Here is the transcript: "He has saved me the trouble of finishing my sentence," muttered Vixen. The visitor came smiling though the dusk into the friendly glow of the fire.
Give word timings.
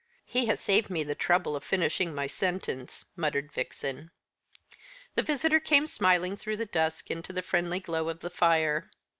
"He 0.25 0.47
has 0.47 0.59
saved 0.59 0.89
me 0.89 1.03
the 1.03 1.13
trouble 1.13 1.55
of 1.55 1.63
finishing 1.63 2.11
my 2.15 2.25
sentence," 2.25 3.05
muttered 3.15 3.51
Vixen. 3.51 4.09
The 5.13 5.21
visitor 5.21 5.59
came 5.59 5.85
smiling 5.85 6.39
though 6.43 6.55
the 6.55 6.65
dusk 6.65 7.11
into 7.11 7.31
the 7.31 7.43
friendly 7.43 7.79
glow 7.79 8.09
of 8.09 8.21
the 8.21 8.31
fire. 8.31 8.89